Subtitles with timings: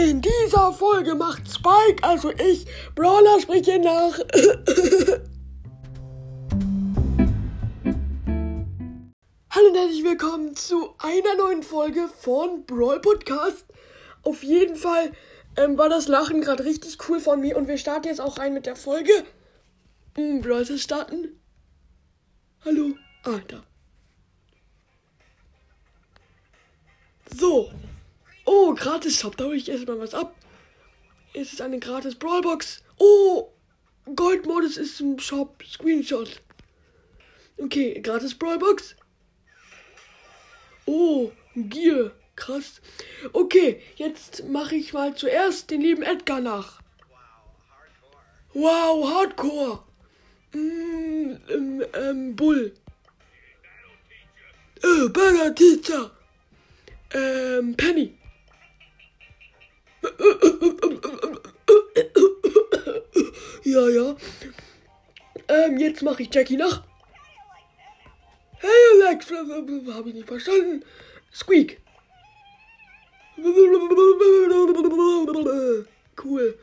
[0.00, 2.64] In dieser Folge macht Spike, also ich,
[2.94, 4.18] Brawler spreche nach.
[9.50, 13.66] Hallo und herzlich willkommen zu einer neuen Folge von Brawl Podcast.
[14.22, 15.12] Auf jeden Fall
[15.58, 18.54] ähm, war das Lachen gerade richtig cool von mir und wir starten jetzt auch rein
[18.54, 19.12] mit der Folge.
[20.16, 21.38] Hm, Brawl starten.
[22.64, 22.94] Hallo.
[23.24, 23.62] Ah, da.
[27.36, 27.70] So.
[28.70, 29.36] Oh, gratis Shop.
[29.36, 30.32] Da hole ich erstmal was ab.
[31.34, 32.84] Es ist eine gratis Brawlbox.
[32.98, 33.48] Oh,
[34.14, 35.60] Goldmodus ist im Shop.
[35.68, 36.40] Screenshot.
[37.58, 38.94] Okay, gratis Brawlbox.
[40.86, 42.12] Oh, Gier.
[42.36, 42.80] Krass.
[43.32, 46.80] Okay, jetzt mache ich mal zuerst den lieben Edgar nach.
[48.54, 49.82] Wow, Hardcore.
[50.52, 52.72] Mm, ähm, ähm, Bull.
[54.80, 56.12] Äh, Burger Teacher.
[57.12, 58.19] Ähm, Penny.
[63.64, 64.16] Ja, ja.
[65.48, 66.82] Ähm, jetzt mache ich Jackie nach.
[68.58, 70.84] Hey Alex, habe ich nicht verstanden.
[71.32, 71.80] Squeak.
[76.22, 76.58] Cool.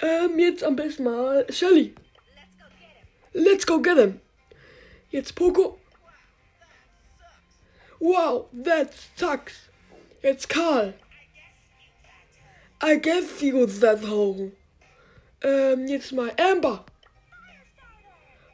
[0.00, 1.94] Ähm, jetzt am besten mal Shelly.
[3.32, 4.20] Let's go get him.
[5.10, 5.78] Jetzt Poco.
[7.98, 9.54] Wow, that sucks.
[10.22, 10.94] Jetzt Karl.
[12.84, 14.52] I guess he was that home.
[15.42, 16.84] Ähm, jetzt mal Amber.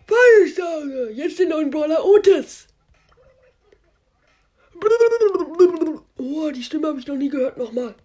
[0.06, 1.10] Firestarter.
[1.10, 2.68] Jetzt den neuen Brawler Otis.
[6.16, 7.56] Oh, die Stimme habe ich noch nie gehört.
[7.56, 7.96] Nochmal.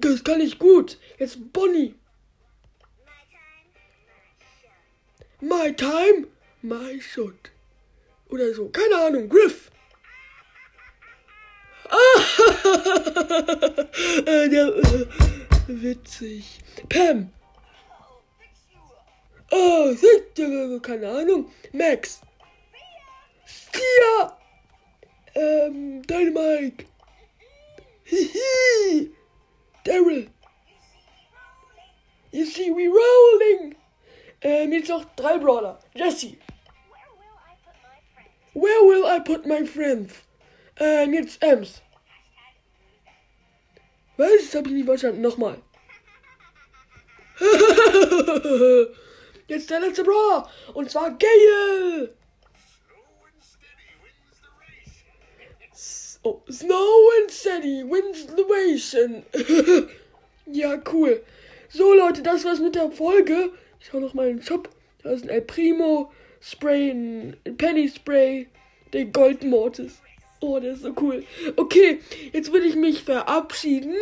[0.00, 0.96] Das kann ich gut.
[1.18, 1.96] Jetzt Bonnie.
[5.40, 6.28] My time,
[6.62, 7.50] my shot.
[8.28, 8.68] Oder so.
[8.68, 9.28] Keine Ahnung.
[9.28, 9.72] Griff.
[14.26, 14.50] Äh,
[15.66, 16.58] witzig.
[16.88, 17.30] Pam.
[19.50, 19.94] Oh,
[20.82, 21.50] keine Ahnung.
[21.72, 22.20] Max.
[23.44, 24.38] Stia.
[25.34, 26.84] Ähm, Dynamite.
[28.04, 29.10] Hihi.
[29.84, 30.30] Daryl.
[32.32, 33.74] You see, we rolling.
[34.42, 35.78] Ähm, jetzt noch drei Brawler.
[35.94, 36.36] Jesse.
[38.54, 40.12] Where will I put my friends?
[40.78, 41.82] Ähm, jetzt Ems.
[44.20, 44.50] Was?
[44.50, 45.22] Das hab ich nicht verstanden.
[45.22, 45.56] Nochmal.
[49.48, 50.46] jetzt der letzte Brawler.
[50.74, 52.14] Und zwar Gale.
[56.22, 58.94] Oh, Snow and Steady wins the race.
[60.52, 61.22] ja, cool.
[61.70, 63.54] So, Leute, das war's mit der Folge.
[63.80, 64.68] Ich schau noch mal in den Shop.
[65.02, 68.48] Da ist ein El Primo Spray, ein Penny Spray,
[68.92, 70.02] der Gold Mortis.
[70.40, 71.24] Oh, der ist so cool.
[71.56, 72.00] Okay,
[72.32, 73.94] jetzt will ich mich verabschieden.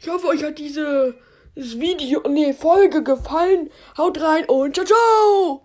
[0.00, 1.14] Ich hoffe, euch hat diese
[1.54, 3.68] das Video, nee, Folge gefallen.
[3.98, 5.60] Haut rein und ciao, ciao!